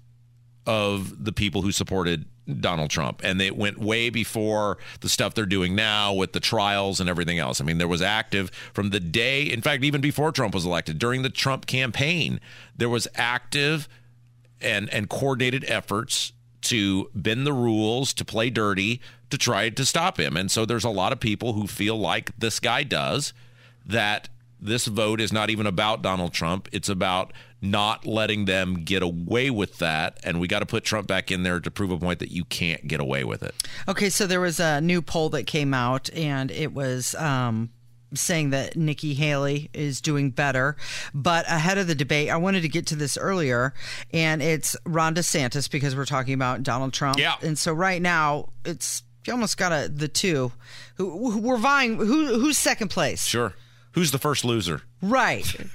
[0.67, 2.27] of the people who supported
[2.61, 3.21] Donald Trump.
[3.23, 7.39] And it went way before the stuff they're doing now with the trials and everything
[7.39, 7.61] else.
[7.61, 10.99] I mean, there was active from the day, in fact, even before Trump was elected,
[10.99, 12.41] during the Trump campaign,
[12.77, 13.89] there was active
[14.63, 20.19] and and coordinated efforts to bend the rules, to play dirty, to try to stop
[20.19, 20.37] him.
[20.37, 23.33] And so there's a lot of people who feel like this guy does
[23.85, 24.29] that
[24.61, 26.69] this vote is not even about Donald Trump.
[26.71, 30.21] It's about not letting them get away with that.
[30.23, 32.45] And we got to put Trump back in there to prove a point that you
[32.45, 33.55] can't get away with it.
[33.89, 37.71] Okay, so there was a new poll that came out, and it was um,
[38.15, 40.77] saying that Nikki Haley is doing better.
[41.15, 43.75] But ahead of the debate, I wanted to get to this earlier,
[44.13, 47.19] and it's Ron DeSantis because we're talking about Donald Trump.
[47.19, 47.37] Yeah.
[47.43, 50.53] And so right now, it's you almost got a, the two
[50.97, 51.97] who, who we're vying.
[51.97, 53.25] Who who's second place?
[53.25, 53.55] Sure.
[53.93, 54.83] Who's the first loser?
[55.03, 55.55] Right.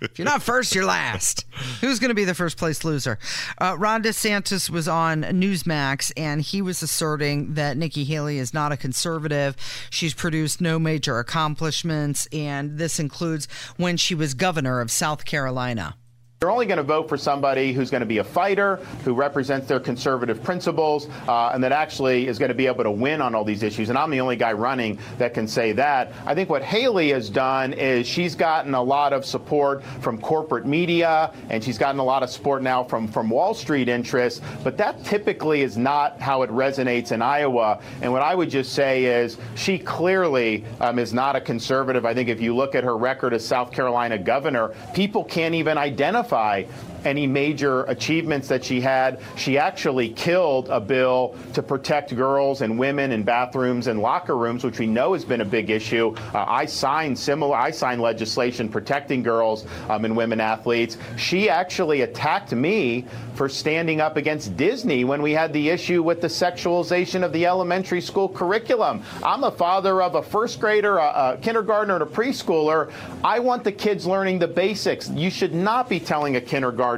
[0.00, 1.46] if you're not first, you're last.
[1.80, 3.18] Who's going to be the first place loser?
[3.58, 8.72] Uh, Ron DeSantis was on Newsmax, and he was asserting that Nikki Haley is not
[8.72, 9.56] a conservative.
[9.88, 15.96] She's produced no major accomplishments, and this includes when she was governor of South Carolina.
[16.44, 19.66] They're only going to vote for somebody who's going to be a fighter, who represents
[19.66, 23.34] their conservative principles, uh, and that actually is going to be able to win on
[23.34, 23.88] all these issues.
[23.88, 26.12] And I'm the only guy running that can say that.
[26.26, 30.66] I think what Haley has done is she's gotten a lot of support from corporate
[30.66, 34.76] media, and she's gotten a lot of support now from, from Wall Street interests, but
[34.76, 37.80] that typically is not how it resonates in Iowa.
[38.02, 42.04] And what I would just say is she clearly um, is not a conservative.
[42.04, 45.78] I think if you look at her record as South Carolina governor, people can't even
[45.78, 49.20] identify identify any major achievements that she had.
[49.36, 54.64] She actually killed a bill to protect girls and women in bathrooms and locker rooms,
[54.64, 56.14] which we know has been a big issue.
[56.32, 60.96] Uh, I signed similar, I signed legislation protecting girls um, and women athletes.
[61.16, 66.20] She actually attacked me for standing up against Disney when we had the issue with
[66.20, 69.02] the sexualization of the elementary school curriculum.
[69.22, 72.92] I'm a father of a first grader, a, a kindergartner, and a preschooler.
[73.22, 75.10] I want the kids learning the basics.
[75.10, 76.93] You should not be telling a kindergartner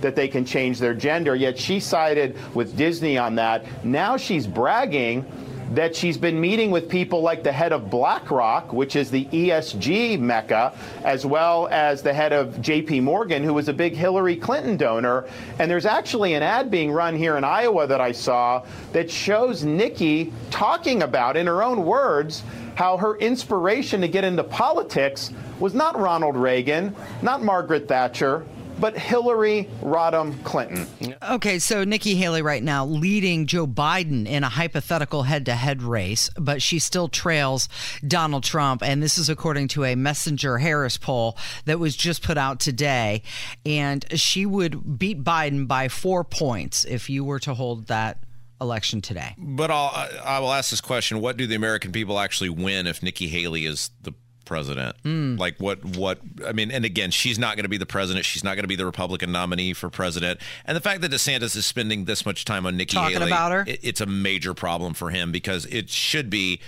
[0.00, 3.64] that they can change their gender, yet she sided with Disney on that.
[3.84, 5.24] Now she's bragging
[5.72, 10.18] that she's been meeting with people like the head of BlackRock, which is the ESG
[10.18, 14.76] mecca, as well as the head of JP Morgan, who was a big Hillary Clinton
[14.76, 15.26] donor.
[15.58, 19.62] And there's actually an ad being run here in Iowa that I saw that shows
[19.62, 22.42] Nikki talking about, in her own words,
[22.74, 28.44] how her inspiration to get into politics was not Ronald Reagan, not Margaret Thatcher,
[28.80, 30.86] but Hillary Rodham Clinton.
[31.22, 35.82] Okay, so Nikki Haley right now leading Joe Biden in a hypothetical head to head
[35.82, 37.68] race, but she still trails
[38.06, 38.82] Donald Trump.
[38.82, 43.22] And this is according to a Messenger Harris poll that was just put out today.
[43.66, 48.24] And she would beat Biden by four points if you were to hold that
[48.60, 49.34] election today.
[49.38, 53.02] But I'll, I will ask this question: What do the American people actually win if
[53.02, 54.96] Nikki Haley is the president?
[55.02, 55.36] Hmm.
[55.36, 55.84] Like what?
[55.84, 56.18] What?
[56.46, 58.24] I mean, and again, she's not going to be the president.
[58.24, 60.40] She's not going to be the Republican nominee for president.
[60.64, 63.52] And the fact that DeSantis is spending this much time on Nikki Talking Haley, about
[63.52, 63.64] her?
[63.66, 66.60] it- it's a major problem for him because it should be.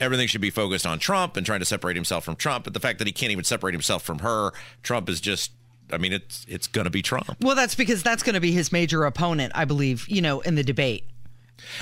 [0.00, 2.62] Everything should be focused on Trump and trying to separate himself from Trump.
[2.64, 5.50] But the fact that he can't even separate himself from her, Trump is just.
[5.90, 7.34] I mean, it's it's going to be Trump.
[7.40, 10.54] Well, that's because that's going to be his major opponent, I believe, you know, in
[10.54, 11.04] the debate.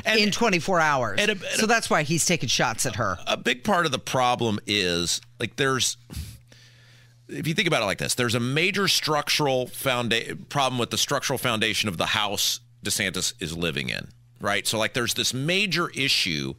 [0.07, 1.21] in 24 hours.
[1.57, 3.19] so that's why he's taking shots at her.
[3.27, 5.97] a big part of the problem is like there's
[7.29, 10.99] if you think about it like this there's a major structural founda- problem with the
[10.99, 14.09] structural foundation of the house DeSantis is living in
[14.41, 14.67] right?
[14.67, 16.55] So like there's this major issue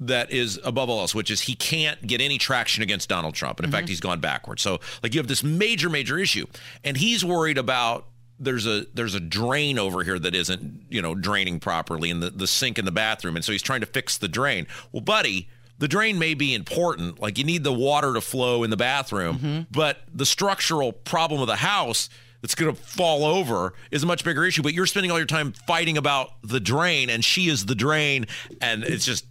[0.00, 3.58] that is above all else which is he can't get any traction against Donald Trump.
[3.58, 3.90] And in fact mm-hmm.
[3.90, 4.62] he's gone backwards.
[4.62, 6.46] So like you have this major major issue.
[6.84, 8.06] And he's worried about
[8.38, 12.30] there's a there's a drain over here that isn't you know draining properly in the,
[12.30, 13.36] the sink in the bathroom.
[13.36, 14.66] And so he's trying to fix the drain.
[14.92, 18.70] Well buddy the drain may be important like you need the water to flow in
[18.70, 22.08] the bathroom but the structural problem of the house
[22.40, 25.26] that's going to fall over is a much bigger issue but you're spending all your
[25.26, 28.26] time fighting about the drain and she is the drain
[28.60, 29.26] and it's just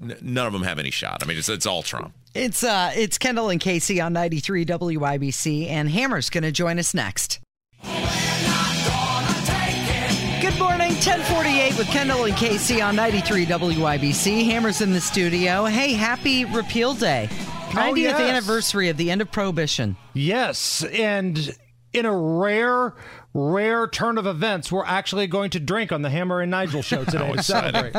[0.00, 1.22] none of them have any shot.
[1.22, 2.14] I mean it's, it's all trump.
[2.34, 6.94] It's uh it's Kendall and Casey on 93 WIBC and Hammer's going to join us
[6.94, 7.39] next.
[10.40, 14.46] Good morning, 1048 with Kendall and Casey on 93 WIBC.
[14.46, 15.66] Hammer's in the studio.
[15.66, 17.28] Hey, happy repeal day.
[17.72, 18.20] 90th yes.
[18.20, 19.98] anniversary of the end of prohibition.
[20.14, 21.54] Yes, and
[21.92, 22.94] in a rare,
[23.32, 27.04] rare turn of events, we're actually going to drink on the Hammer and Nigel show
[27.04, 27.26] today.
[27.26, 27.94] How to celebrate.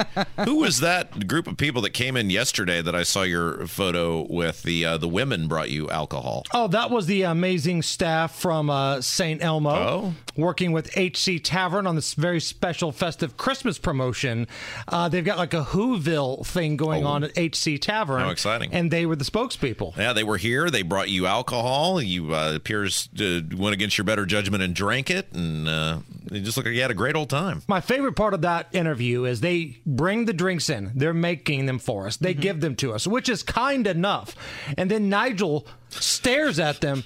[0.45, 4.25] Who was that group of people that came in yesterday that I saw your photo
[4.31, 4.63] with?
[4.63, 6.43] The uh, the women brought you alcohol.
[6.53, 9.41] Oh, that was the amazing staff from uh, St.
[9.43, 10.13] Elmo Oh.
[10.35, 14.47] working with HC Tavern on this very special festive Christmas promotion.
[14.87, 18.21] Uh, they've got like a Whoville thing going on at HC Tavern.
[18.21, 18.73] How exciting.
[18.73, 19.95] And they were the spokespeople.
[19.97, 20.69] Yeah, they were here.
[20.69, 22.01] They brought you alcohol.
[22.01, 25.99] You uh, appears went against your better judgment and drank it, and uh,
[26.31, 27.61] it just looked like you had a great old time.
[27.67, 30.91] My favorite part of that interview is they bring the drinks in.
[30.95, 32.15] They're making them for us.
[32.15, 32.25] Mm-hmm.
[32.25, 34.35] They give them to us, which is kind enough.
[34.77, 37.03] And then Nigel stares at them.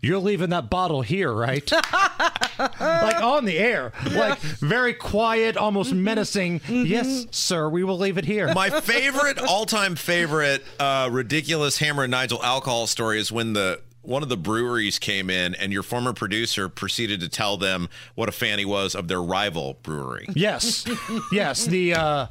[0.00, 1.70] You're leaving that bottle here, right?
[2.58, 3.92] like on the air.
[4.12, 6.60] Like very quiet, almost menacing.
[6.68, 8.52] Yes, sir, we will leave it here.
[8.52, 14.22] My favorite, all-time favorite, uh, ridiculous Hammer and Nigel alcohol story is when the one
[14.22, 18.32] of the breweries came in and your former producer proceeded to tell them what a
[18.32, 20.26] fan he was of their rival brewery.
[20.34, 20.86] Yes,
[21.32, 21.66] yes.
[21.66, 22.26] The uh,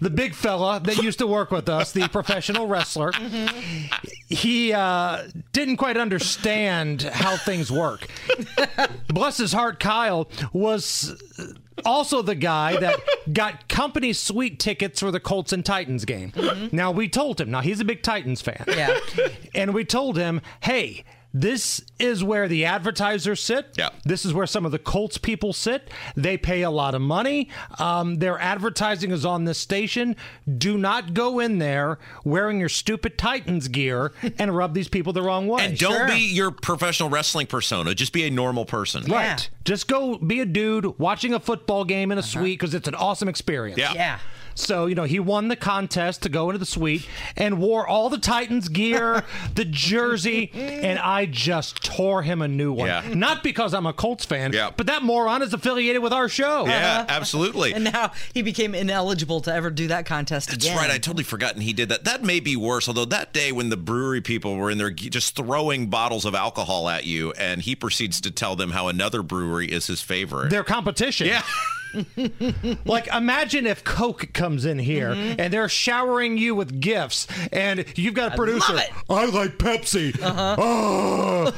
[0.00, 3.12] the big fella that used to work with us, the professional wrestler,
[4.28, 8.06] he uh, didn't quite understand how things work.
[9.08, 11.20] Bless his heart, Kyle was
[11.84, 12.98] also the guy that
[13.32, 16.32] got company suite tickets for the Colts and Titans game.
[16.72, 17.50] Now we told him.
[17.50, 18.64] Now he's a big Titans fan.
[18.66, 18.98] Yeah.
[19.54, 21.04] and we told him, hey.
[21.38, 23.74] This is where the advertisers sit.
[23.76, 23.90] Yeah.
[24.04, 25.90] This is where some of the Colts people sit.
[26.16, 27.50] They pay a lot of money.
[27.78, 30.16] Um, their advertising is on this station.
[30.56, 35.20] Do not go in there wearing your stupid Titans gear and rub these people the
[35.20, 35.62] wrong way.
[35.66, 37.94] And don't be your professional wrestling persona.
[37.94, 39.04] Just be a normal person.
[39.04, 39.50] Right.
[39.66, 42.94] Just go be a dude watching a football game in a suite because it's an
[42.94, 43.78] awesome experience.
[43.78, 43.92] Yeah.
[43.92, 44.18] Yeah.
[44.56, 48.08] So, you know, he won the contest to go into the suite and wore all
[48.08, 49.22] the Titans gear,
[49.54, 52.88] the jersey, and I just tore him a new one.
[52.88, 53.02] Yeah.
[53.14, 54.70] Not because I'm a Colts fan, Yeah.
[54.76, 56.66] but that moron is affiliated with our show.
[56.66, 57.06] Yeah, uh-huh.
[57.08, 57.74] absolutely.
[57.74, 60.58] And now he became ineligible to ever do that contest again.
[60.58, 60.76] That's again.
[60.78, 60.90] right.
[60.90, 62.04] I totally forgotten he did that.
[62.04, 62.88] That may be worse.
[62.88, 66.88] Although that day when the brewery people were in there just throwing bottles of alcohol
[66.88, 70.48] at you, and he proceeds to tell them how another brewery is his favorite.
[70.50, 71.26] Their competition.
[71.26, 71.42] yeah.
[72.84, 75.40] Like, imagine if Coke comes in here mm-hmm.
[75.40, 78.74] and they're showering you with gifts, and you've got a producer.
[78.74, 78.90] love it.
[79.08, 80.16] I like Pepsi.
[80.58, 81.52] Oh.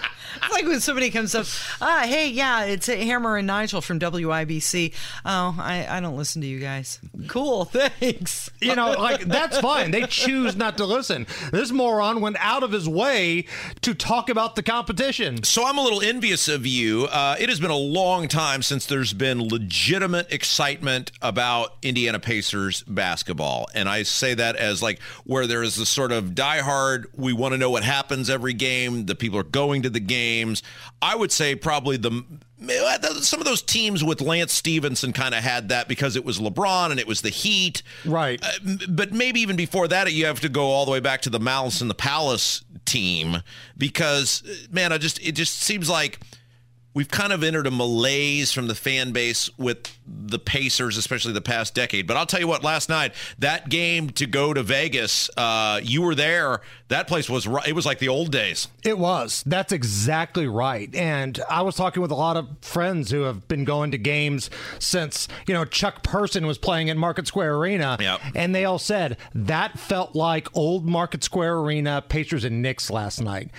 [0.56, 1.44] It's like when somebody comes up,
[1.82, 4.94] ah, hey, yeah, it's Hammer and Nigel from WIBC.
[5.26, 6.98] Oh, I, I don't listen to you guys.
[7.28, 8.48] Cool, thanks.
[8.62, 9.90] You know, like that's fine.
[9.90, 11.26] They choose not to listen.
[11.52, 13.44] This moron went out of his way
[13.82, 15.42] to talk about the competition.
[15.42, 17.04] So I'm a little envious of you.
[17.04, 22.82] Uh, it has been a long time since there's been legitimate excitement about Indiana Pacers
[22.84, 27.08] basketball, and I say that as like where there is this sort of diehard.
[27.14, 29.04] We want to know what happens every game.
[29.04, 30.00] The people are going to the
[30.46, 30.62] games.
[31.02, 32.24] I would say probably the
[33.20, 36.90] some of those teams with Lance Stephenson kind of had that because it was LeBron
[36.90, 37.82] and it was the Heat.
[38.04, 38.42] Right.
[38.42, 41.30] Uh, but maybe even before that, you have to go all the way back to
[41.30, 43.42] the Malice and the Palace team
[43.76, 46.18] because, man, I just it just seems like
[46.96, 51.42] we've kind of entered a malaise from the fan base with the Pacers, especially the
[51.42, 52.06] past decade.
[52.06, 56.00] But I'll tell you what, last night that game to go to Vegas, uh, you
[56.00, 56.62] were there.
[56.88, 58.68] That place was it was like the old days.
[58.82, 59.44] It was.
[59.44, 60.92] That's exactly right.
[60.94, 64.48] And I was talking with a lot of friends who have been going to games
[64.78, 67.98] since, you know, Chuck Person was playing at Market Square Arena.
[68.00, 68.20] Yep.
[68.34, 73.20] And they all said that felt like old Market Square Arena Pacers and Knicks last
[73.20, 73.50] night.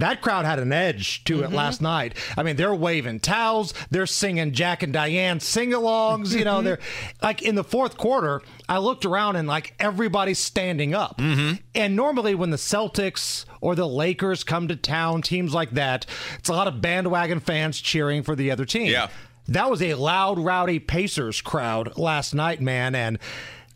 [0.00, 1.84] That crowd had an edge to it last mm-hmm.
[1.84, 2.16] night.
[2.36, 6.36] I mean, they're waving towels, they're singing Jack and Diane sing-alongs.
[6.36, 6.64] You know, mm-hmm.
[6.64, 6.78] they're
[7.22, 8.42] like in the fourth quarter.
[8.68, 11.18] I looked around and like everybody's standing up.
[11.18, 11.56] Mm-hmm.
[11.74, 16.06] And normally, when the Celtics or the Lakers come to town, teams like that,
[16.38, 18.90] it's a lot of bandwagon fans cheering for the other team.
[18.90, 19.08] Yeah.
[19.48, 23.18] that was a loud, rowdy Pacers crowd last night, man, and.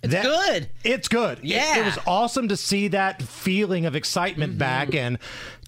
[0.02, 0.68] It's good.
[0.84, 1.38] It's good.
[1.42, 5.18] It- It, was awesome to see that feeling of excitement back and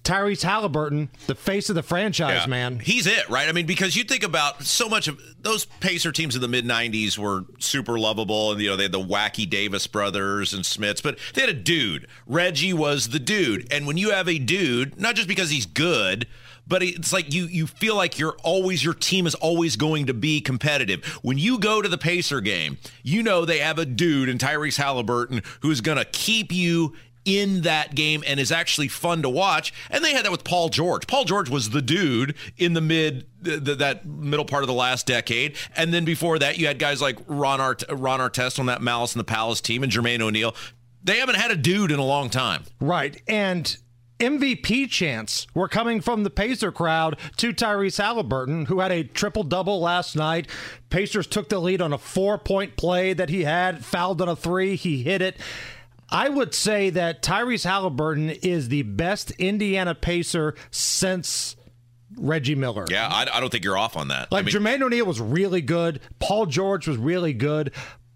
[0.07, 2.47] Tyrese Halliburton, the face of the franchise, Yeah.
[2.47, 2.79] man.
[2.79, 3.49] He's it, right?
[3.49, 6.65] I mean, because you think about so much of those Pacer teams in the mid
[6.65, 11.01] '90s were super lovable, and you know they had the wacky Davis brothers and Smiths,
[11.01, 12.07] but they had a dude.
[12.25, 16.27] Reggie was the dude, and when you have a dude, not just because he's good.
[16.69, 20.13] But it's like you you feel like you're always your team is always going to
[20.13, 21.01] be competitive.
[21.21, 24.75] When you go to the Pacer game, you know they have a dude in Tyrese
[24.75, 26.93] Halliburton who's going to keep you
[27.27, 29.73] in that game and is actually fun to watch.
[29.91, 31.05] And they had that with Paul George.
[31.05, 34.73] Paul George was the dude in the mid th- th- that middle part of the
[34.73, 35.55] last decade.
[35.75, 39.13] And then before that, you had guys like Ron Art- Ron Artest on that Malice
[39.13, 40.55] in the Palace team and Jermaine O'Neal.
[41.03, 42.63] They haven't had a dude in a long time.
[42.79, 43.21] Right.
[43.27, 43.77] And
[44.19, 49.43] MVP chants were coming from the Pacer crowd to Tyrese Halliburton, who had a triple
[49.43, 50.47] double last night.
[50.89, 54.35] Pacers took the lead on a four point play that he had, fouled on a
[54.35, 55.37] three, he hit it.
[56.09, 61.55] I would say that Tyrese Halliburton is the best Indiana Pacer since
[62.15, 62.85] Reggie Miller.
[62.89, 64.31] Yeah, I, I don't think you're off on that.
[64.31, 65.99] Like I mean, Jermaine O'Neal was really good.
[66.19, 67.73] Paul George was really good.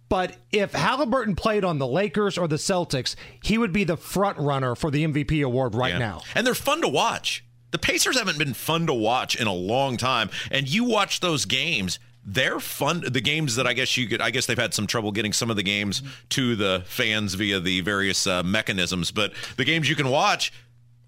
[0.10, 4.38] But if Halliburton played on the Lakers or the Celtics, he would be the front
[4.40, 6.00] runner for the MVP award right Yeah.
[6.00, 6.22] now.
[6.36, 7.46] And they're fun to watch.
[7.72, 10.30] The Pacers haven't been fun to watch in a long time.
[10.50, 13.04] And you watch those games, they're fun.
[13.08, 15.50] The games that I guess you could, I guess they've had some trouble getting some
[15.50, 19.12] of the games to the fans via the various uh, mechanisms.
[19.12, 20.54] But the games you can watch,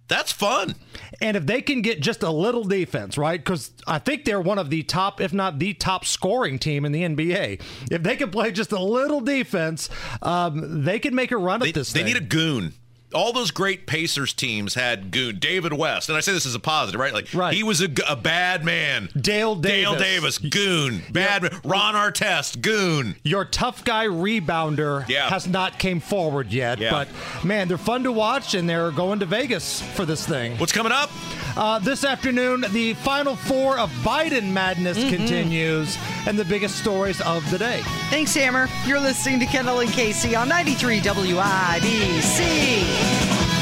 [0.08, 0.76] that's fun.
[1.22, 3.40] And if they can get just a little defense, right?
[3.40, 6.92] Because I think they're one of the top, if not the top scoring team in
[6.92, 7.62] the NBA.
[7.92, 9.90] If they can play just a little defense,
[10.22, 12.08] um, they can make a run They, at this they thing.
[12.14, 12.74] need a goon.
[13.14, 15.40] All those great Pacers teams had goon.
[15.40, 17.14] David West, and I say this as a positive, right?
[17.14, 17.54] Like Right.
[17.54, 19.10] he was a bad man.
[19.20, 19.92] Dale Davis.
[19.92, 21.04] Dale Davis, goon.
[21.12, 21.60] Bad man.
[21.64, 23.16] Ron Artest, goon.
[23.24, 25.30] Your tough guy rebounder Yeah.
[25.30, 26.92] has not came forward yet, Yeah.
[26.92, 27.08] but
[27.44, 30.58] man, they're fun to watch, and they're going to Vegas for this thing.
[30.58, 31.10] What's coming up?
[31.56, 37.48] Uh, this afternoon, the final four of Biden madness continues, and the biggest stories of
[37.52, 37.82] the day.
[38.10, 38.68] Thanks, Hammer.
[38.88, 42.84] You're listening to Kendall and Casey on 93 WIBC.
[43.04, 43.53] Yeah.